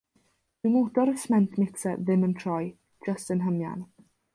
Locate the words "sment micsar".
1.25-2.01